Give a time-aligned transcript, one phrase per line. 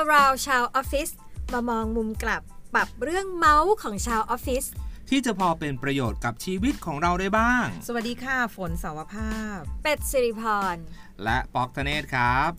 [0.00, 1.08] around ชาวออฟฟิศ
[1.52, 2.42] มามองมุมกลับ
[2.74, 4.64] ปรับเรื่องเมาส์ของชาวออฟฟิศ
[5.10, 10.42] ที่จะพอเป็นประโยชน์กับชีวิตของเราได้บ้าง สวัสดีค่ะ ฝนสาวภาพ เป็ดสิริพ
[10.74, 10.76] ร
[11.24, 12.50] และป๊อกธเนศครับ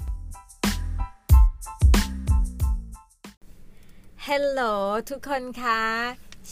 [4.28, 4.74] Hello
[5.10, 5.82] ทุกคนคะ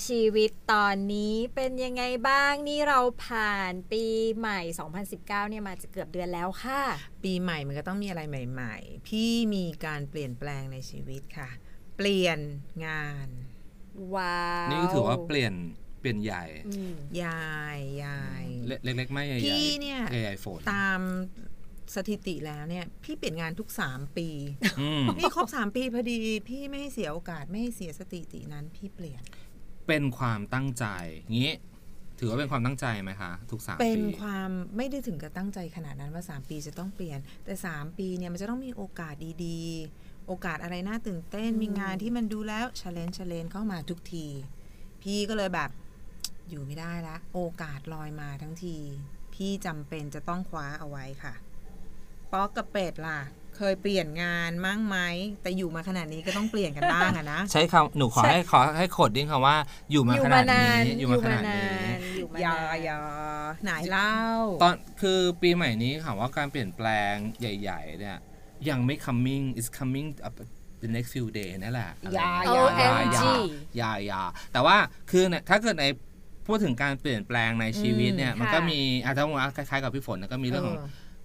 [0.04, 4.04] ชีวิตตอนนี้เป็นยังไงบ้างนี่เราผ่านปี
[4.38, 4.60] ใหม่
[5.02, 6.82] 2019 เนี่ยมาจะเกือบเดือนแล้วค่ะ
[7.24, 11.50] ปีใหม่มันก็ต้องมีอะไรใหม่ ๆ พี่มีการเปลี่ยนแปลงในชีวิตค่ะ
[11.98, 12.40] เปลี่ยน
[12.86, 13.28] งาน
[14.16, 15.54] ว้าวนี่ถือว่าเปลี่ยน
[16.00, 18.46] เปลี่ยนใหญ่อืมยายยาย
[18.84, 21.00] เล็กๆไม่ใหญ่ๆพี่เนี่ยใหญ่ๆฝนตาม
[21.96, 24.30] สถิติแล้วเนี่ยพี่เปลี่ยนงานทุก3ปี
[24.80, 26.20] อืมนี่ครบ3ปีพอดี
[26.50, 29.24] พี่ไม่ให้เสียโอกาสไม่ให้เสียสถิตินั้นพี่เปลี่ยน
[29.88, 30.86] เป็นความตั้งใจ
[31.34, 31.54] งี้
[32.20, 39.14] ถือว่าเป็นความตั้งใจไหมคะ ทุกสามเป็นปีความไม่ได้ถึงกับตั้งใจขนาดนั้นว่า 3 ปีจะต้องเปลี่ยน แต่ 3 ปีเนี่ยมันจะต้องมีโอกาส
[39.46, 44.26] ดีๆ โอกาสอะไรน่าตื่นเต้นมีงานที่มันดูแล้วช l เลน g e ช l เลนเข้ามาทุกที
[45.02, 45.70] พี่ก็เลยแบบ
[46.50, 48.78] อยู่ไม่ได้ละ โอกาสลอยมาทั้งที
[49.34, 51.34] พี่จำเป็นจะต้องคว้าเอาไว้ค่ะ
[52.32, 53.20] ป๊อกกับเป็ดล่ะ
[53.58, 54.98] เคยเปลี่ยนงานมั่งไหม
[55.42, 59.56] แต่อยู่มาขนาดนี้ก็ต้องเปลี่ยนกันบ้างอะนะ ใช้คำหนูขอให้ขอให้ quoting คำว่า
[59.92, 61.66] อยู่มาอยู่ขมานาดนานนี้อยู่มาขนาดนี้
[62.18, 62.98] อยู่มาอย่านานอย่า
[63.64, 64.14] ไหนเล่า
[64.64, 68.18] ตอนคือปีใหม่นี้ค่ะว่าการเปลี่ยนแปลงใหญ่ ๆ เนี่ย
[68.70, 70.36] ยังไม่ coming is coming up
[70.84, 72.32] the next few day นั่นแหละอะไรอย่า
[72.80, 73.24] อย่า OMG
[73.78, 74.78] อย่าอย่าอย่าแต่ว่า
[75.12, 75.86] คือเนี่ยถ้าเกิดใน
[76.48, 80.78] พูดถึงการเปลี่ยนแปลงในชีวิตเนี่ยอืมมันก็ค่ะมีอาจจะว่าคล้ายๆกับพี่ฝนนะก็มีเรื่องของ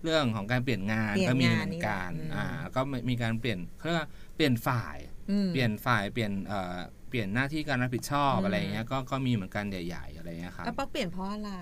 [0.03, 4.97] เออเรื่องของการเปลี่ยนงานเปลี่ยนก็มีงานเหมือนกันนี่แหละอ่าก็มีการเปลี่ยนเขาเรียกว่าเปลี่ยนฝ่าย
[5.31, 6.77] อืมเปลี่ยนฝ่ายเปลี่ยนเอ่อ
[7.09, 11.53] เปลี่ยนหน้าที่การรับผิดชอบอืมอะไรเงี้ยก็ก็มีเหมือนกันใหญ่ๆอะไรเงี้ยครับแล้วป๊อกเปลี่ยนเพราะอะไร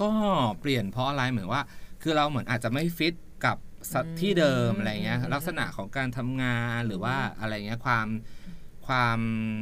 [0.00, 0.10] ก็
[0.60, 1.62] เปลี่ยนเพราะอะไรเหมือนว่า
[2.02, 3.14] คือเราเหมือนอาจจะไม่ฟิต
[3.46, 3.56] กับ
[3.92, 8.06] สถอืมที่เดิมอะไรเงี้ยอืมลักษณะของการทำงานหรือว่าอะไรเงี้ยความ
[8.86, 9.18] ความ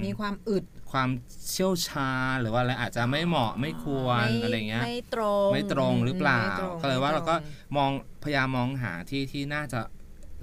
[0.07, 1.09] มีความอึด ความ
[1.51, 7.35] เชี่ยวชาญหรือว่าอะไรอาจจะไม่เหมาะไม่ควรไม่อะไรเงี้ยไม่ตรงไม่ตรงหรือเปล่าไม่ตรงก็เลยว่าไม่ตรงเราก็
[7.77, 7.91] มอง
[8.25, 9.81] พยายามมองหาที่ที่น่าจะ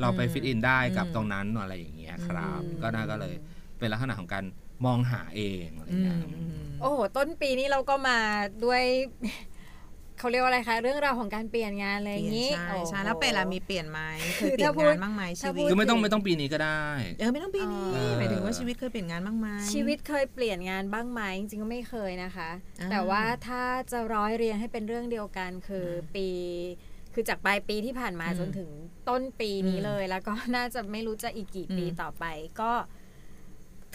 [0.02, 3.34] เราไปอืมฟิตอินได้กับอืมตรงนั้นอะไรอย่างเงี้ยครับอืมก็น่าก็เลย
[3.80, 4.46] เป็นลักษณะของการ
[4.86, 8.20] มองหาเองอะไรอืเงี้มยอืมโอ้โหต้นปีนี้เราก็มา
[8.66, 8.84] ด้วย
[10.26, 14.00] เขาเรียกว่าอะไรคะเรื่องราวของการเปลี่ยนงานอะไรอย่างนี้ใช่โอ้โหใช่แล้วเป็นล่ะมีเปลี่ยนไหม
[14.38, 16.84] เคยคือเปลี่ยถ้านพูดงานบ้างไหมชีถ้าพูวิตดคือไม่ต้องไม่ต้องปีนี้ก็ได้
[17.20, 22.50] เออไม่ต้องปีนี้เออหมายถึงว่าชีวิตเคยเปลี่ยนงานบ้างไหมชีวิตเคยเปลี่ยนงานบ้างไหมจริงๆก็ไม่เคยนะคะ
[22.80, 26.28] อ่าแต่ว่าถ้าจะร้อยเรียงให้เป็นเรื่องเดียวกันคืออมปี
[27.14, 28.70] คือจากปลายปีที่ผ่านมาอืมจนถึง
[29.10, 32.26] ต้นปีนี้อืมเลย แล้วก็น่าจะไม่รู้จะอีกกี่ปีอืมต่อไป
[32.62, 32.72] ก็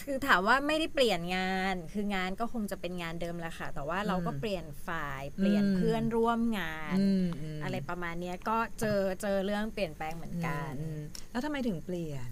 [0.05, 7.25] คือถามว่าไม่ได้เปลี่ยนงาน คืองานก็คงจะเป็นงานเดิมแหละค่ะ แต่ว่าเราก็เปลี่ยนฝ่าย เปลี่ยนอืมเพื่อนร่วมงานอืม
[7.57, 10.99] มอะไรประมาณเนี้ยก็เจอเจอเรื่องเปลี่ยนแปลงเหมือนกันอืม
[11.31, 12.29] แล้วทำไมถึงเปลี่ยน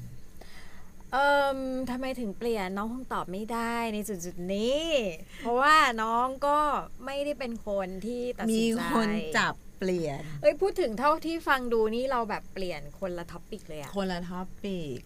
[1.14, 1.60] เอิม
[1.92, 4.86] ทำไมถึงเปลี่ยนน้องคงตอบไม่ได้ในจุดๆนี้
[5.42, 6.60] เพราะว่าน้องก็
[7.06, 15.00] ไม่ได้เป็นคนที่ตัดมีสินใจคนจับเปลี่ยนเอ้ยพูดถึงเท่าที่ฟังดูนี่เราแบบเปลี่ยนคนละ topic เลยอะคนละ topic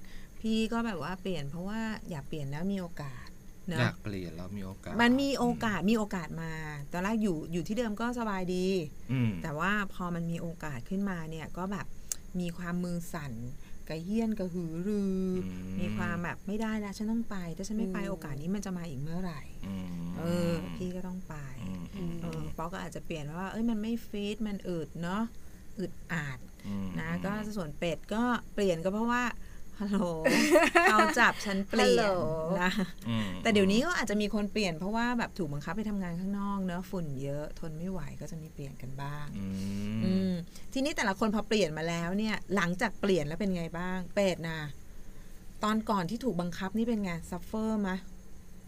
[0.43, 3.27] พี่ก็แบบว่าเปลี่ยนเพราะว่าอยากเปลี่ยนแล้วมีโอกาส
[3.67, 6.51] เนอยาอะกเปลี่ยนแล้วมีโอกาส มันมีโอกาสมีโอกาสมา
[6.91, 8.67] ตอนแรกอยู่อยู่ที่เดิมก็สบายดี
[9.11, 11.85] อืมแต่ว่าพอมันมีโอกาสขึ้นมาเนี่ยก็แบบ
[12.39, 13.33] มีความมือสั่น
[13.89, 21.35] กระเฮี้ยนกระหือรืออืมีความแบบไม่ได้แล้วฉันต้องไป ถ้าฉันไม่ไปอืมโอกาสนี้มันจะมาอีกเมื่อไหร่อืมเออ พี่ก็ต้องไป
[21.67, 25.23] อืมอืมเออป๊อกก็อาจจะเปลี่ยนว่า เอ้ยมันไม่ฟีดมันอึดเนาะ
[25.79, 28.23] อึดอาดอืมนะก็ส่วนเป็ดก็
[28.53, 29.23] เปลี่ยนก็เพราะว่า
[29.91, 30.05] ฮัลโหล
[30.91, 32.25] เขาจับฉันเปลี่ยนฮัลโหล
[32.61, 32.71] นะ
[33.07, 39.45] อืมแต่เดี๋ยวนี้ก็อาจจะมีคนเปลี่ยนเพราะว่าแบบถูกบังคับไปทำงานข้างนอกเนอะฝุ่นเยอะทนไม่ไหวก็จะมีเปลี่ยนกันบ้างอื
[40.05, 40.33] อืมม
[40.73, 44.59] ทีนี้แต่ละคนพอเปลี่ยนมาแล้วเนี่ย หลังจากเปลี่ยนแล้วเป็นไงบ้าง เป็ดนะ
[45.63, 47.97] ตอนก่อนที่ถูกบังคับนี่เป็นไง suffer มะ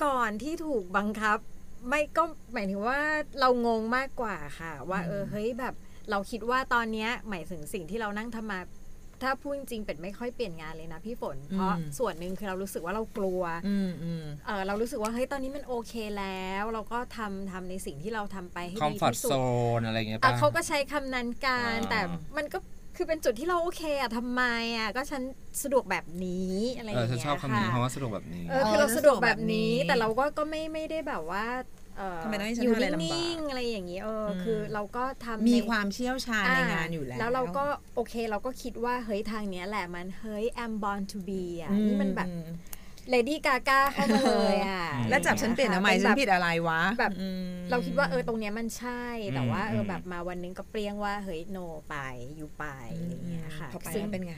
[0.03, 1.37] ก่อนที่ถูกบังคับ
[1.89, 2.99] ไม่ก็หมายถึงว่า
[3.39, 5.73] เรางงมากกว่าค่ะ ว่าอืมเออเฮ้ยแบบ
[6.09, 8.59] เราคิดว่าตอนเนี้ยหมายถึงสิ่งที่เรานั่งทำมา
[9.23, 19.37] ถ้าพูดจริงๆเป็ดไม่ค่อยเปลี่ยนงานเลยนะพี่ฝน เพราะส่วนหนึ่งคือเรารู้สึกว่าเรากลัวอืมอืมเออเรารู้สึกว่าเฮ้ยตอนนี้มันโอเคแล้ว เราก็ทำทำในสิ่งที่เราทำไปให้ comfort ที่สุด
[19.77, 21.99] นอะไรเงี้ยอะป่ะเขาก็ใช้คำนั้นกันอ่าแต่
[22.37, 22.57] มันก็
[22.95, 24.43] คือเป็นจุดที่เราโอเคอะทำไม
[24.77, 25.21] อะก็ฉัน
[25.63, 31.74] สะดวกแบบนี้อะไรอเออย่างฉันเงี้ยชอบคำนี้ค่ะเพราะว่าสะดวกแบบนี้เออคือเราสะดวกแบบนี้แต่เราก็ก็ไม่ไม่ได้แบบว่าเออ
[32.23, 37.63] ทำไมต้องให้ฉันอยู่ทำอะไรลำบากนิ่งๆอะไรอย่างนี้เอออมคือเราก็ทำมีใน ความเชี่ยวชาญในงานอยู่แล้ว แล้วเราก็
[37.95, 42.49] โอเคเราก็คิดว่าเฮ้ยทางเนี้ยแหละมันเฮ้ย I'm born to be อะนี่มันแบบอืม
[43.09, 49.03] เลดี้กากาเข้ามาเลยอะอืม แล้วจับฉันเปลี่ยนทำไมป็ฉันแบบผิดอะไรวะแบบ อืม เราคิดว่าเออตรงเนี้ยมันใช่
[49.35, 51.57] แต่ว่าเออม แบบมาวันนึงก็เปรี้ยงว่าเฮ้ยโน
[51.89, 51.95] ไป
[52.35, 52.65] อยู่ไป
[52.99, 54.33] อะไรอย่างเงี้ยค่ะ พอไปซึ่งแล้วเป็นไง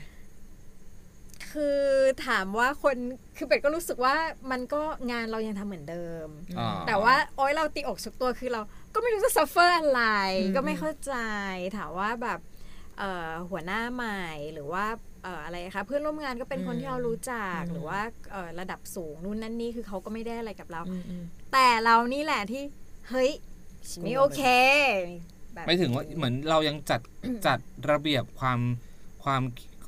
[1.52, 1.78] คือ
[2.26, 2.96] ถามว่าคน
[3.36, 4.16] คือเป็ดก็รู้สึกว่า
[4.50, 6.28] มันก็งานเรายังทำเหมือนเดิม
[6.58, 8.60] อ๋อแต่ว่าโอ๊ยเราตีอกสุกตัวคือเรา
[8.94, 10.04] ก็ไม่รู้จะ suffer อะไร
[10.42, 11.14] อืม ก็ไม่เข้าใจ
[11.76, 12.40] ถามว่าแบบ
[12.98, 14.22] เอ่อหัวหน้าใหม่
[14.54, 14.86] หรือว่า
[15.24, 18.00] เอ่ออะไรคะเพื่อนร่วมงานก็เป็นคนที่เรารู้จักหรือว่า
[18.32, 21.22] เอ่อระดับสูงนู่นนั่นนี่คือเขาก็ไม่ได้อะไรกับเราอืมอืม
[21.52, 22.62] แต่เรานี่แหละที่
[23.10, 23.30] เฮ้ย
[23.90, 24.42] ฉันไม่โอเค
[25.54, 27.00] แบบ ไม่ถึงว่าเหมือนเรายังจัด
[27.46, 27.58] จัด
[27.90, 28.58] ระเบียบความ
[29.24, 29.42] ความ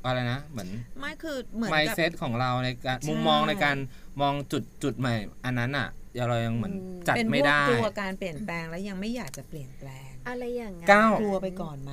[0.05, 0.69] อะไรนะเหมือน
[1.00, 3.76] ไม่คือเหมือนไมกับเซตของเราในการใช่มุมมองในการ
[4.20, 5.14] มองจุดจุดใหม่
[5.44, 5.88] อันนั้นอะ
[6.29, 6.75] เรายังเหมือน
[7.08, 11.93] จัดเป็นพไม่วกได้กลัวการเปลี่ยนแปลงแล้วยังไม่อยากจะเปลี่ยนแปลง อะไรอย่างนั้นเก้ากลัวไปก่อนไหม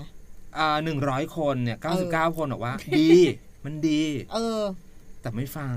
[0.57, 3.07] อ่าหนึ่งร้อยคนเนี่ยเก้าสิบเก้าคนบอกว่า ดี
[3.65, 4.01] มันดี
[4.33, 4.61] เออ
[5.21, 5.75] แต่ไม่ฟัง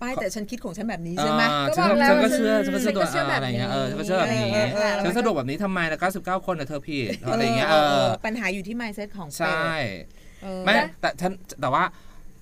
[0.00, 10.21] ป้ายแต่ฉันคิดของฉันแบบนี้ใช่ไหมอ่าก็ฉันบอกแล้วฉันก็ว่าเชื่อฉัฉันนก็เชื่อฉันก็เชื่อแบบอะไรเงี้ยเออนี้ฉันก็เชื่อแบบนี้เออเออเออฉันสะดวกแบบนี้ทำไมแล้วเก้าสิบเก้าคนน่ะเธอผิดอะไรเงี้ยเอเออเอออปัญหาอยู่ที่ mindset ของเป็ดใช่เออ
[10.64, 11.84] ไม่แต่ฉันแต่ว่า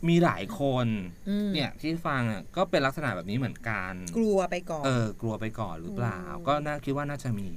[0.09, 0.87] มีหลายคน
[1.29, 7.51] อืมเนี่ยที่ฟังอะก็เป็นลักษณะแบบนี้เหมือนกัน กลัวไปก่อน เออกลัวไปก่อนหรือเปล่า ก็น่าคิดว่าน่าจะมี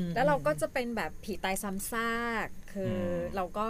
[0.00, 3.68] มแล้วเราก็จะเป็นแบบผีตายซ้ำซากคืออมเราก็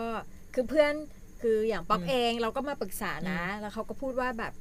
[0.55, 0.95] คือเพื่อน
[1.41, 4.53] คืออย่างป๊อกอืมเองเราก็มาปรึกษานะ แล้วเขาก็พูดว่าแบบ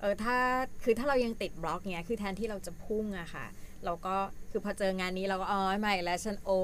[0.00, 0.36] เออถ้า
[0.84, 3.46] คือถ้าเรายังติดบล็อกเนี้ยคือแทนที่เราจะพุ่งอะค่ะ
[3.84, 4.16] เราก็
[4.50, 6.62] คือพอเจองานนี้เราก็อ๋อไม่แล้วฉันโอ้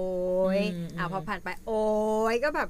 [0.58, 1.82] ยอืมอะพอผ่านไปโอ้
[2.32, 2.69] ยก็แบบ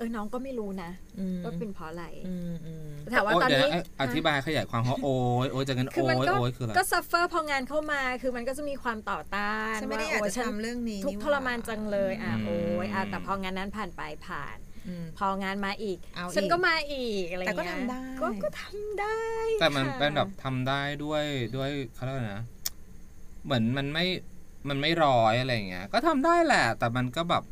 [0.00, 14.56] เออน้องก็ไม่รู้นะอืมว่าเป็นเพราะอะไรอืมอืมถามว่าโยตอนเดี๋ยวนี้นะอธิบายขยายความเพราะโอ้ยโอ้ยจากนั้นคือโอ้มันยก็โอ้ยคืออะไรก็ซัฟเฟอร์พองานเข้ามาคือมันก็จะมีความต่อต้านฉันไม่ได้อยากว่จะโฉันทำเรื่องนี้ทุกข์นี่ทรมานจังเลยอะอืมโอ้ยอะแต่พองานนั้นผ่านไปผ่าน
[14.88, 19.20] อืมพองานมาอีกเอาอีกฉันก็มาอีกอะไรแต่เงี้ยก็ทำได้ก็ก็ทำได้
[19.60, 21.24] แต่มันค่ะเป็นแบบทำได้ด้วย
[21.56, 22.42] ด้วยเขาเรียกว่านะ
[23.44, 24.06] เหมือนมันไม่
[24.68, 27.42] มันไม่ร้อยอะไรอย่างเงี้ยก็ทำได้แหละ แต่มันก็แบบ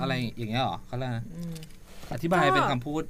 [0.00, 1.54] อะไรอย่างเงี้ยเหรอเขาเรียกนะอืม
[2.12, 3.02] อธิบายเป็นคำพูด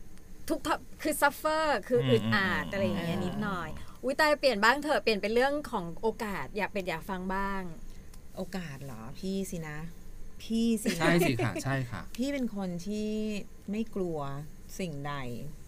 [0.49, 0.69] ทุกท
[1.03, 3.69] คือซัฟเฟอร์คืออืมอึดอัดอืมอะไรอย่างเงี้ยอืมนิดหน่อย
[4.03, 7.63] อุ้ยตายเปลี่ยนบ้างเถอะเปลี่ยนเป็นเรื่องของโอกาสอยากเป็นอยากฟังบ้าง
[8.37, 9.79] โอกาสเหรอพี่สินะ
[10.43, 13.11] พี่สินะใช่สิค่ะใช่ค่ะ พี่เป็นคนที่
[13.71, 14.19] ไม่กลัว
[14.79, 15.15] สิ่งใด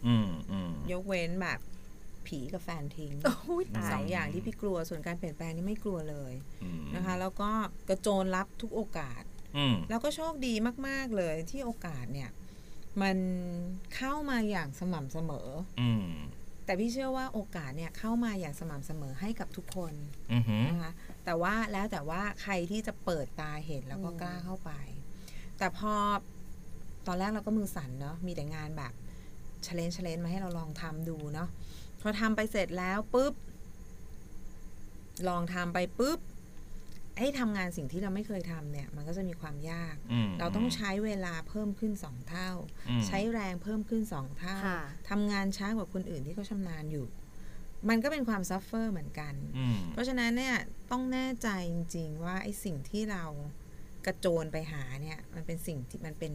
[0.07, 1.61] อืมอืมยกเว้นแบบ
[2.27, 7.51] ผีกับแฟนทิ้งโอ้ยตาสอยงอย่างที่พี่กลัวส่วนการเปลี่ยนแปลงนี่ไม่กลัวเลยอืมนะคะ แล้วก็
[7.89, 9.34] กระโจนรับทุกโอกาสอืม
[9.91, 10.55] แล้วก็โชคดี
[10.87, 12.31] มาก ๆ เลยที่โอกาสเนี่ย
[13.03, 13.17] มัน
[13.97, 15.49] เข้ามาอย่างสม่ำเสมอ
[15.81, 16.09] อืม
[16.65, 19.95] แต่พี่เชื่อว่าโอกาสเนี่ยเข้ามาอย่างสม่ำเสมอให้กับทุกคน
[20.33, 20.93] อือหือนะคะ
[21.25, 24.71] แต่ว่าแล้วแต่ว่าใครที่จะเปิดตาเห็นแล้วก็อืมกล้าเข้าไป
[25.59, 25.95] แต่พอ
[27.07, 28.93] ตอนแรกเราก็มือสั่นเนาะมีแต่งานแบบ
[29.63, 31.49] เชลเลนเชลเลนมาให้เราลองทำดูเนาะ
[32.01, 33.35] พอทำไปเสร็จแล้วปุ๊บ
[35.29, 36.19] ลองทำไปปุ๊บ
[37.19, 42.51] ให้ทำงานสิ่งที่เราไม่เคยทำเนี่ย มันก็จะมีความยากอืมเราต้องใช้เวลาเพิ่มขึ้นสองเท่า
[42.89, 44.81] อืมใช้แรงเพิ่มขึ้นสองเท่าค่ะ
[45.11, 47.07] ทำงานช้ากว่าคนอื่นที่เขาชำนาญอยู่
[47.89, 50.57] มันก็เป็นความ suffer เหมือนกันอืมเพราะฉะนั้นเนี่ย
[50.91, 53.25] ต้องแน่ใจจริง ๆ ว่าไอ้สิ่งที่เรา
[54.07, 56.33] กระโจนไปหาเนี่ย มันเป็นสิ่งที่มันเป็น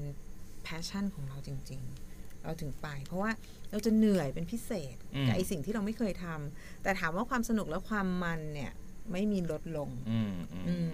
[0.63, 1.81] passion ของเราจริง
[2.13, 3.31] ๆเราถึงไป เพราะว่า
[3.71, 8.71] เราจะเหนื่อยเป็นพิเศษอืมกับไอ้สิ่งที่เราไม่เคยทำแต่ถามว่าความสนุกและความมันเนี่ย
[9.11, 10.93] ไม่มีลดลง อืมอืมอืม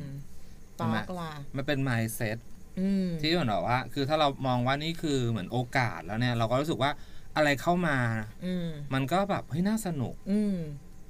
[0.80, 2.38] ปใช่ไหมอกลามันเป็น mindset
[2.80, 6.92] อืมที่เหมือนแบบว่า คือถ้าเรามองว่านี่คือเหมือนโอกาสแล้วเนี่ย เราก็รู้สึกว่า
[7.36, 7.98] อะไรเข้ามา
[8.46, 10.58] อืมมันก็แบบเฮ้ยน่าสนุกอืม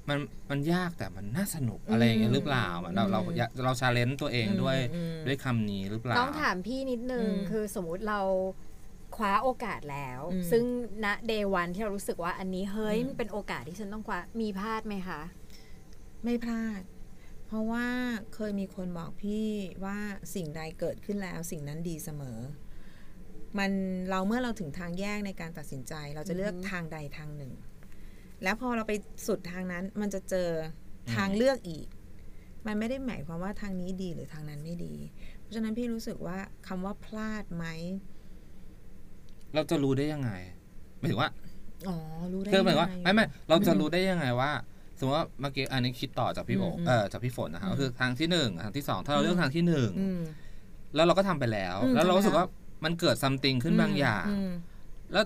[0.08, 0.18] มัน
[0.50, 8.20] มันยากแต่มันน่าสนุกอะไรอย่างเงี้ยหรือเปล่าเหมือนเราเราอืมเราเราชาเลนจ์ตัวเองด้วยอืมด้วยคำนี้หรือเปล่าต้องถามพี่นิดนึงอืมคือสมมุติเรา
[9.16, 10.64] คว้าโอกาสแล้วอืมซึ่ง
[11.04, 15.20] ณเดวันที่เรารู้สึกว่าอันนี้เฮ้ยอืมมันเป็นโอกาสที่ฉันต้องคว้ามีพลาดไหมคะ
[16.24, 16.80] ไม่พลาด
[17.46, 17.86] เพราะว่า
[18.34, 19.46] เคยมีคนบอกพี่
[19.84, 19.98] ว่า
[20.34, 22.38] สิ่งใดเกิดขึ้นแล้ว สิ่งนั้นดีเสมอ
[23.58, 23.72] มัน
[24.10, 27.52] เราเมื่อเราถึงทางแยกในการตัดสินใจ เราจะเลือกอือฮึทางใดทางหนึ่ง
[28.42, 28.92] แล้วพอเราไป
[29.26, 30.50] สุดทางนั้น มันจะเจอ
[31.14, 31.86] ทางอืมเลือกอีก
[32.66, 34.94] มันไม่ได้หมายความว่าทางนี้ดีหรือทางนั้นไม่ดี
[35.40, 37.66] เพราะฉะนั้นพี่รู้สึกว่าคำว่าพลาดไหม
[39.54, 40.30] เราจะรู้ได้ยังไง
[40.98, 41.30] หมายถึงว่า
[41.88, 41.96] อ๋อ
[42.32, 44.50] รู้ได้คือหมายถึงว่ายังงไม่ไม่เราจะรู้ได้ยังไงว่า
[44.98, 50.20] สมมติว่าเมื่อกี้อันนี้คิดต่อจากพี่โออืมเออจากพี่ฝนนะครับอืมก็คือทางที่หนึ่งทางที่สองถ้าเราเลือกทางที่หนึ่งอืม
[50.94, 52.48] แล้วเราก็ทำไปแล้วอืมแล้วเราทำไปรู้สึกแล้วว่า
[52.84, 54.52] มันเกิดซัมติงขึ้นบางอย่างม
[55.12, 55.24] แล้ว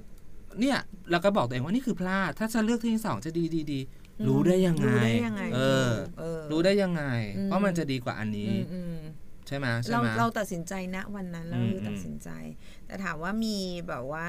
[0.60, 0.78] เนี่ย
[1.10, 3.80] เราก็บอกตัวเองว่านี่คือพลาด ถ้าจะเลือกที่สองจะดีดีดี
[4.20, 7.04] อืมรู้ได้ยังไงรู้ได้ยังไง เออเออรู้ได้ยังไง
[7.36, 9.00] อืมว่ามันจะดีกว่าอันนี้อืมอืม
[9.46, 12.28] ใช่ไหมใช่เราไหมเราตัดสินใจณวันนั้นเราอืมคือตัดสินใจ
[12.86, 13.58] แต่ถามว่ามี
[13.88, 14.28] แบบว่า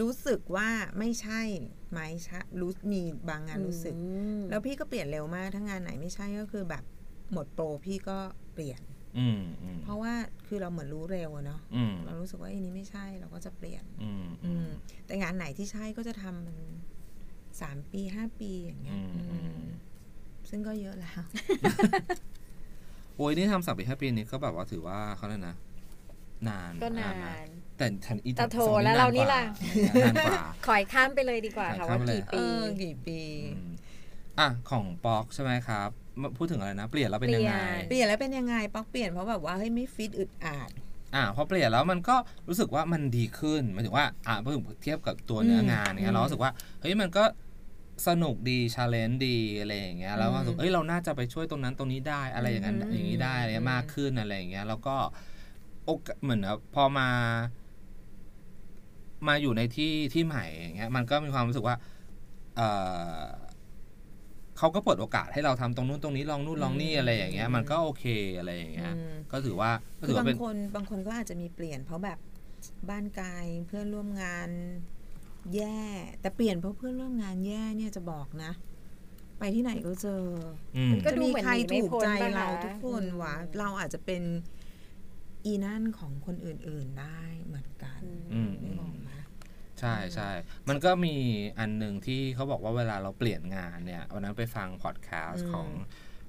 [0.00, 1.40] รู้สึกว่าไม่ใช่
[1.90, 4.00] ไหมใช่รู้มีบางงานรู้สึกอื
[4.38, 6.84] มแล้วพี่ก็เปลี่ยนเร็วมากถ้างานไหนไม่ใช่ก็คือแบบ
[7.32, 8.18] หมดโปรพี่ก็
[8.52, 8.80] เปลี่ยน
[9.18, 10.12] อืมอืมเพราะว่า
[10.46, 14.66] คือเราเหมือนรู้เร็วอะเนาะอืมเรารู้สึกว่าไอ้นี้ไม่ใช่เราก็จะเปลี่ยนอืมอืม
[15.06, 16.56] แต่งานไหนที่ใช่ก็จะทำมัน
[17.60, 19.64] สามปีห้าปีอย่างเงี้อืยมอือืมม
[20.50, 21.22] ซึ่งก็เยอะแล้ว
[23.16, 25.54] โอ้ยนี่ทำสามปีห้าปีนี้ก็แบบว่าถือว่าเขาเลยกนะ
[26.48, 27.34] นานก็นานะ
[27.78, 29.42] แต่ทันอีแต่โถสองแล้วเรานี่ล่ะ
[30.02, 33.20] นานกว่าขอยข้ามไปเลยดีกว่าค่ะขอว่าข้ามไปเลยกี่เอปีอกี่ปี
[33.54, 33.70] อืม
[34.38, 35.88] อะของป๊อกใช่ไหมครับ
[36.20, 37.54] มาพูดถึงอะไรนะเปลี่ยนแล้วเป็นยังไง
[37.88, 40.70] เปลี่ยนแล้วเป็นยังไงป๊อกเปลี่ยนเพราะแบบว่าเฮ้ยไม่ฟิตอึดอัด
[41.14, 42.16] อ่าพอเปลี่ยนแล้วมันก็
[42.48, 47.24] รู้สึกว่ามันดีขึ้นหมายถึงว่าอ่าเมื่อเทียบกับตัวเนื้องานอืเนี้ยมเรารู้สึกว่าเฮ้ยมันก็
[48.08, 54.96] สนุกดีชาเลนจ์ดีอะไรอย่างเงี้ยแล้วก็รู้สึกอืมเอ้ยเราน่าจะไปช่วยตรงนั้นตรงนี้ได้อะไรอย่างนั้นอืมอย่างนี้ได้อะไรเงี้ยอืมมากขึ้นอะไรอย่างเงี้ยแล้วก็
[55.84, 57.08] โอกาสเหมือนแบบพอมา
[59.28, 61.76] มาอยู่ในที่ที่ใหม่อย่างเงี้ย มันก็มีความรู้สึกว่า
[62.56, 62.60] เอ
[63.24, 63.24] อ
[64.58, 68.04] เขาก็เปิดโอกาสให้เราทำตรงนู้นตรงนี้ลองนู่นลองนี่อะไรอย่างเงี้ย มันก็โอเค
[68.38, 72.18] อะไรอย่างเงี้ยอืมก็ถือว่าก็คืถืออว่าบาเป็นงคนบางคนก็อาจจะมีเปลี่ยนเพราะแบบ
[72.88, 73.28] บ้านไกล
[73.66, 74.48] เพื่อนร่วมงาน
[75.54, 75.80] แย่
[76.20, 78.52] แต่เปลี่ยนเพราะเพื่อนร่วมงานแย่เนี่ยจะบอกนะ
[79.38, 80.22] ไปที่ไหนก็เจอ
[80.76, 84.22] อืมก็จะดูมีเหมือนใครหนีไม่ถูกพ้นใจปะคะเราทุกคนวะอืมเราอาจจะเป็น
[85.44, 88.00] อีนั่นของคนอื่นๆได้เหมือนกัน
[88.32, 89.10] อืมไม่บอกไหม
[89.80, 90.30] ใช่ใช่
[90.68, 91.16] มันก็มี
[91.58, 95.68] อันหนึ่งที่เขาบอกว่าเวลาเราเปลี่ยนงานเนี่ยวันนั้นไปฟังพอดแคสอืต์มของ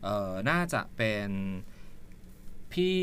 [0.03, 1.29] เอ่อน่าจะเป็น
[2.73, 3.01] พี่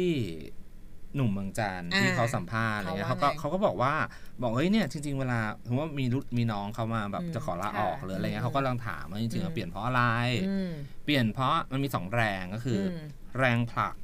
[1.15, 3.95] หนุ่มเมืองจันทร์อ่าที่เขาสัมภาษณ์อะไรเงี้ยเขาเขาว่าก็ไงเขาก็บอกว่า
[4.43, 10.03] บอกเฮ้ยเนี่ยจริง ๆ เวลาถือว่ามีรุ่นมีน้องเขามาแบบอืมจะขอลาออกค่ะหรืออะไรเงี้ยอืมเขาก็ลองถามว่าจริงๆอืแล้วมเปลี่ยนเพราะอะไร
[10.49, 10.71] อืม
[11.05, 13.03] เปลี่ยนเพราะมันมีสองแรงก็คืออม
[13.39, 13.95] แรงผลัก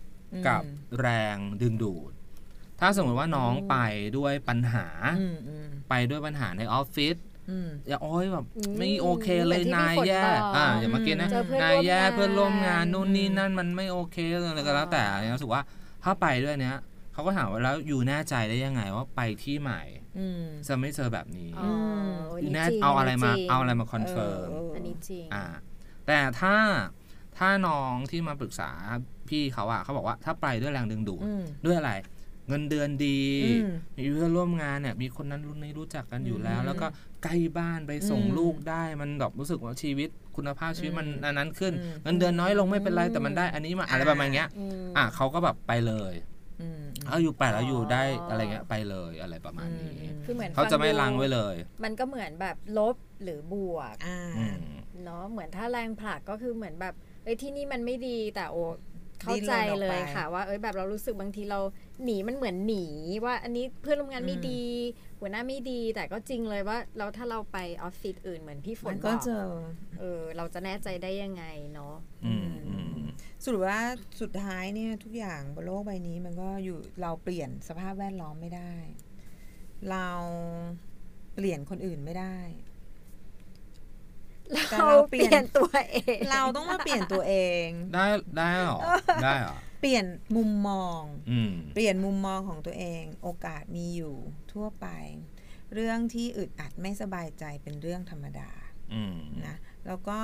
[0.47, 2.13] กับอืมแรงดึงดูด
[2.81, 3.77] ถ้าสมมติว่าน้องไป
[4.17, 4.87] ด้วยปัญหา
[5.19, 7.17] อืมอืมไปด้วยปัญหาในออฟฟิศ
[7.51, 15.63] อืมอย่าโอ้ยแบบอืมไม่โอเคเลยเหมือนที่นายพี่ฝนแย่บอกอ่าอย่างเมื่อกี้นะเจอเพื่อนนายแย่ร่วมงานเพื่อนร่วมงานนู่นนี่นั่นมันไม่โอเคอะไรก็แล้วแต่เนี่ยรู้สึกว่า
[16.05, 16.77] ถ้าไปด้วยเนี้ย
[17.13, 19.83] เขาก็ถามว่าแล้ว you แน่ใจได้ยังไงว่าไปที่ใหม่
[20.19, 21.71] อืมจะไม่เจอแบบนี้อ๋อ
[22.37, 25.45] อันนี้แน่จริงเอาอะไรมาจงเอาอะไรมา confirm เอออันนี้จริงอ่า
[26.07, 26.55] แต่ถ้า
[27.39, 28.71] ถ้าน้องที่มาปรึกษา
[29.29, 31.93] พี่เขาอะเขาบอกว่าถ้าไปด้วยแรงดึงดูดอืมด้วยอะไร
[32.49, 36.87] เงินเดือนดีอืมมีเพื่อนร่วมงานเนี่ย มีคนนั้นรุ่นนี้รู้จักกันอยู่แล้วอืมแล้วก็
[37.23, 46.15] ใกล้บ้านไปส่งอืมลูกได้มันแบบรู้สึกว่าชีวิตคุณภาพชีวิตมันอืมอันนั้นขึ้นอืมเงินเดือนน้อยลงไม่เป็นไรอืมแต่มันได้อันนี้มาอะไรประมาณเงี้ยอืมอะเขาก็แบบไปเลย
[46.61, 54.57] อืมถ้าอยู่ไปแล้วอยู่ได้อ๋อออะไรเงี้ยไปเลยอะไรประมาณนี้อืมคือเหมือนเขาจะไม่ฟัดูลังไว้เลย มันก็เหมือนแบบลบหรือบวกอ่าอืม
[55.05, 58.57] เนาะเหมือนถ้าแรงผลักก็คือเหมือนแบบ เอ้ยที่นี่มันไม่ดีแต่โอ
[59.23, 61.61] เข้าใจดิ้นรนออกไปเลยค่ะ ว่าเอ้ยแบบเรารู้สึกบางทีเรา
[62.05, 62.87] หนีมันเหมือนหนี
[63.25, 64.65] ว่าอันนี้เพื่อนร่วมงานไม่อืมดี
[65.21, 69.47] หัวหน้าไม่ดี แต่ก็จริงเลยว่าเราถ้าเราไปออฟฟิศอื่นเหมือนพี่ฝมันนบก็อกเจอ
[69.99, 71.45] เออเราจะแน่ใจได้ยังไง
[71.75, 71.95] เนาะ
[72.27, 73.03] อืมอืม
[73.45, 73.81] สรุปว่า
[74.21, 78.75] สุดท้ายเนี่ยทุกอย่างบนโลกใบนี้มันก็อยู่เราเปลี่ยนสภาพแวดล้อมไม่ได้
[79.91, 80.09] เรา
[81.35, 82.68] เปลี่ยนคนอื่นไม่ได้แต่
[84.71, 88.79] เราเราเปเปลี่ลี่ยยนนตัวเอง เราต้องมาเปลี่ยนตัวเอง ได้ได้เหรอ
[89.25, 90.05] ได้เหรอเปลี่ยน
[90.37, 94.17] มุมมองอืมเปลี่ยนมุมมองของตัวเอง โอกาสมีอยู่
[94.53, 94.87] ทั่วไป
[95.75, 98.51] เรื่องที่อึดอัดไม่สบายใจเป็นเรื่องธรรมดา
[98.95, 100.19] อืมนะแล้วก็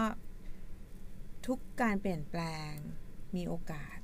[1.46, 2.72] ทุกการเปลี่ยนแปลง
[3.36, 3.96] มีโอกาส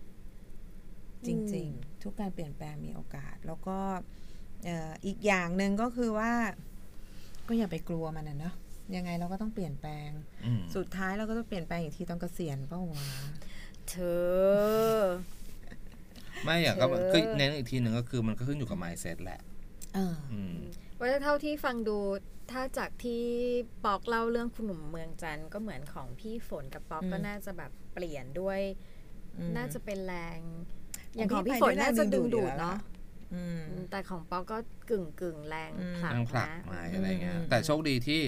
[1.27, 3.79] จริง ๆ ทุกการเปลี่ยนแปลงมีโอกาส แล้วก็
[4.65, 6.33] เอ่ออีกอย่างหนึ่งก็คือว่า
[7.49, 8.55] ก็อย่าไปกลัวมันนะเนาะ
[8.97, 10.11] ยังไงเราก็ต้องเปลี่ยนแปลง
[10.47, 13.07] อืมสุดท้ายเราก็ต้องเปลี่ยนแปลงอีกทีตอนเกษียณเป้าวะ
[13.89, 13.97] เธ
[14.95, 15.01] อ
[16.45, 19.41] ไม่อยากก็เธอก็เน้นอีกทีหนึ่งก็คือมันก็ขึ้นอยู่กับ mindset แหละ
[19.95, 20.57] เอออืม
[20.99, 21.99] ว่าเท่าที่ฟังดู
[22.51, 23.23] ถ้าจากที่
[23.85, 28.61] ปอกเล่าเรื่องคุณหนุ่มเมืองจันทร์ก็เหมือนของพี่ฝนกับปอกอืมก็น่าจะแบบเปลี่ยนด้วย
[29.39, 30.39] อืมน่าจะเป็นแรง
[31.15, 32.77] อย่างขขอองงพี่พี่ไปฝด้วยแรงนน่าจะดึงดึดูงดูดดเนาะ
[33.35, 34.59] อืมแต่ของปอกก็
[34.91, 38.23] กึ่งกึ่งๆแรงอืมผลักแรงผลักนะมาอะไรเงี้ยอืมแต่โชคดีที่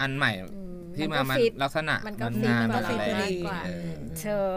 [0.00, 3.90] อันใหม่อืมที่มันมาก็มันฟิตลักษณะมันก็มันฟิตงานกว่ามันอะไรเราอย่างมากกว่าเออ
[4.20, 4.48] เธอ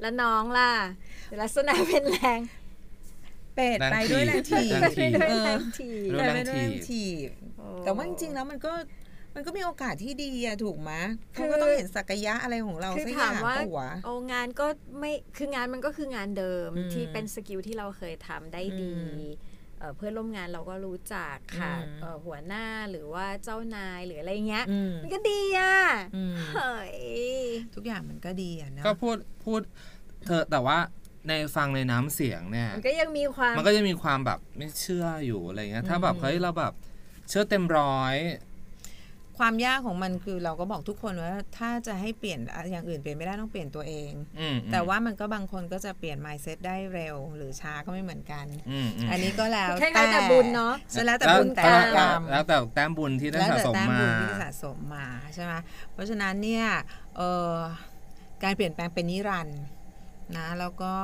[0.00, 0.70] แล้วน้องล่ะ
[1.42, 2.40] ลักษณะเป็นแรง
[3.54, 8.72] เป็ดไปด้วยแรงถีบแรงถีบด้วยเออแรงทีบด้วยแต่แรไม่งได้ถีบแรงถีบโอ้แต่ว่าจริงๆแล้วมันก็
[9.34, 10.92] มันก็มีโอกาสที่ดีอะถูกไหม
[11.36, 14.66] คืเขาอก็ต้องเห็นศักยะอะไรของเราคือสักอถาย่ามงว่าปะวะโองานก็
[14.98, 19.51] ไม่คืองานมันก็คืองานเดิมอืมที่เป็นสกิลที่เราเคยทำได้ดีอืม
[19.82, 25.74] เอ่อเพื่อนร่วมงานเราก็รู้จักค่ะอืมเอ่อหัวหน้าหรือว่าเจ้านายหรืออะไรเงี้ยอืมมันก็ดีอะ
[26.16, 27.00] อืมเฮ้ย
[27.74, 29.60] ทุกอย่างมันก็ดีอะเนาะก็พูดพูด
[30.26, 30.78] เธอแต่ว่า
[31.28, 36.72] ในฟังในน้ำเสียงเนี่ย มันก็ยังมีความมันก็จะมีความแบบไม่เชื่ออยู่อะไรเงี้ยถ้าแบบอืมเฮ้ยเราแบบ
[37.28, 38.16] เชื่อเต็มร้อย
[39.38, 55.52] ความยากของมันคือเราก็บอกทุกคนว่าถ้าจะให้เปลี่ยนอย่างอื่นเปลี่ยนไม่ได้ต้องเปลี่ยนตัวเองอืมแต่ว่ามันก็บางคนก็จะเปลี่ยน mindset ได้เร็ว หรือช้าก็ไม่เหมือนกันอืมอืมอันนี้ก็แล้วคล้ายๆแต่บุญเนาะใช่แล้วแต่ล้วบุญแต่ล้วละกรรมแล้วแต่แต้มบุญที่ได้แล้วสะแต่สมแต้มมาบุญที่สะสมมาใช่ไหม
[55.92, 56.66] เพราะฉะนั้นเนี่ย
[57.16, 57.22] เอ
[57.52, 57.54] อ
[58.42, 59.60] การเปลี่ยนแปลงเป็นนิรันดร์
[60.36, 60.94] นะแล้วก็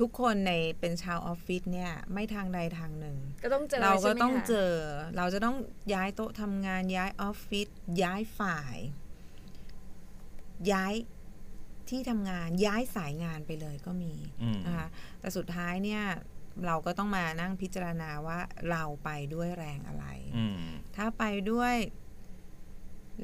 [0.00, 4.72] ทุกคนในเป็นชาวออฟฟิศเนี่ย ไม่ทางใดทางหนึ่ง ก็ต้องเจอเราก็ใช่ไหมต้องคะเจอ
[5.16, 5.56] เราจะต้อง
[5.94, 7.68] ย้ายโต๊ะทำงานย้ายออฟฟิศ
[8.02, 8.76] ย้ายฝ่าย
[10.72, 10.94] ย้าย
[11.90, 14.88] ที่ทำงานย้ายสายงานไปเลยก็มีอืมนะคะ
[15.20, 16.02] แต่สุดท้ายเนี่ย
[16.66, 18.38] เราก็ต้องมานั่งพิจารณาว่า
[18.70, 20.58] เราไปด้วยแรงอะไรอืม
[20.96, 21.74] ถ้าไปด้วย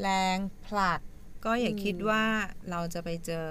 [0.01, 1.01] แรงผลัก
[1.45, 2.25] ก็อย่าอืมคิดว่า
[2.71, 3.49] เราจะไปเจอ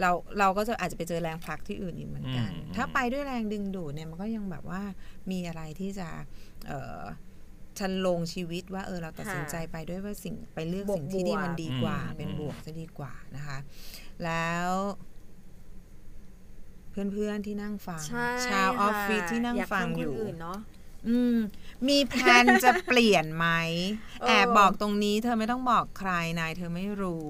[0.00, 4.82] เราเราก็จะอาจจะไปเจอแรงผลักที่อื่นอีกเหมือนกันอืมถ้าไปด้วยแรงดึงดูดเนี่ยมันก็ยังแบบว่า
[5.30, 6.08] มีอะไรที่จะ
[6.66, 7.02] เออ
[7.78, 13.58] ชันลงชีวิตว่าเออเราตัดสินใจไปด้วยว่าสิ่งไปเลือกสิ่งที่ดีมันดีกว่า เป็นบวกจะดีกว่านะคะ
[14.24, 14.70] แล้ว
[16.90, 20.58] เพื่อนๆที่นั่งฟังใช่ชาวออฟค่ะฟิศที่นั่งอยากฟังทำคนอยู่อื่นเนาะ
[21.08, 21.36] อืม
[21.88, 23.48] มีแพลนจะเปลี่ยนไหม
[24.20, 27.28] เออแอบบอกตรงนี้ เธอไม่ต้องบอกใครนายเธอไม่รู้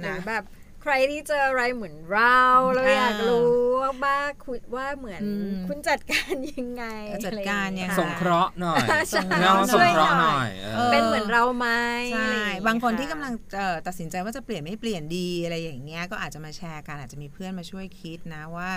[0.00, 0.44] หรืนะอแบบ
[0.82, 2.42] ใครที่เจออะไรเหมือนเรา
[2.72, 6.84] เราอ่าอยากรู้ว่าบ้าคุณว่าเหมือนอืมคุณจัดการยังไง
[7.26, 11.68] จัดการยังไงสงเคราะห์หน่อยใช่เรียกว่าสงเคราะห์หน่อยเอเอออเป็นเหมือนเราไหม
[12.12, 18.70] ใช่อะไรอย่เยบางคนที่ะกำลังเอ่อตัดสินใจว่าจะเปลี่ยนไม่เปลี่ยนดีอะไรอย่างเงี้ยก็อาจจะมาแชร์กันอาจจะมีเพื่อนมาช่วยคิดนะว่า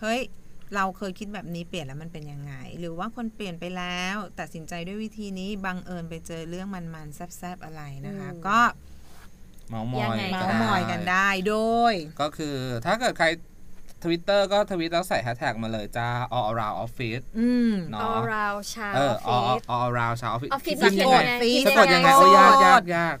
[0.00, 0.20] เฮ้ย
[0.76, 8.58] เราเคยคิดแบบนี้เปลี่ยนแล้วมันเป็นยังไง หรือว่าคนเปลี่ยนไปแล้วตัดสินใจด้วยวิธีนี้บังเอิญไปเจอเรื่องมันๆแซบๆอะไรนะคะอืมก็
[9.68, 11.54] เมาส์มยัองยไงเมาก็ส์มได้อยกันได้โด
[11.92, 13.26] ย ก็คือถ้าเกิดใคร
[14.02, 23.16] ทวิตเตอร์ก็ทวิตแล้วใส่แฮชแท็กมาเลยจ้า all around office อืมเนาะ all round ชาวเออออฟ all ฟิศ all around ชาวออฟฟิศออฟฟิศพิมพ์ยังไงสะกดฟิศสะกดยังไงสะกดโอ้ยากยากยาก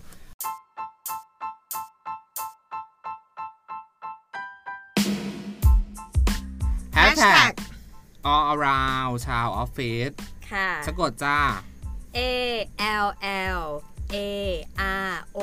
[6.94, 7.52] แฮชแท็ก
[8.32, 10.10] all around ชาวออฟฟิศ
[10.52, 11.38] ค่ะสะกดจ้า
[12.16, 12.20] A
[13.04, 13.08] L
[13.58, 13.62] L
[14.14, 14.16] A
[15.10, 15.40] R O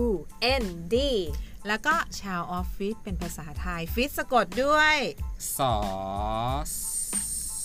[0.00, 0.02] U
[0.62, 0.96] N D
[1.68, 4.96] แล้วก็ชาวออฟฟิศเป็นภาษาไทยฟิตสะกดด้วย
[5.58, 5.74] สอ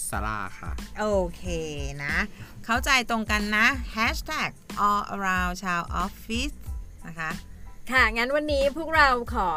[0.09, 1.43] สาราค่ะ โอเค
[2.03, 2.15] นะ
[2.65, 4.51] เข้าใจตรงกันนะ hashtag
[4.87, 6.51] all around ชาวออฟฟิศ
[7.07, 7.31] นะคะ
[7.91, 9.49] ค่ะ งั้นวันนี้พวกเราขอ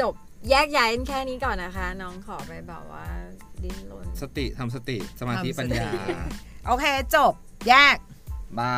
[0.00, 0.14] จบ
[0.50, 3.04] แยกย้ายกันแค่นี้ก่อนนะคะ น้องขอไปแบบว่า
[3.62, 5.88] ดิ้นรน สติทำสติสมาธิทำสติปัญญา
[6.66, 6.84] โอเค
[7.16, 7.32] จบ
[7.68, 7.96] แยก
[8.58, 8.76] บา